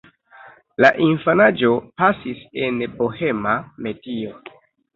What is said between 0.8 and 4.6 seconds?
La infanaĝo pasis en bohema medio.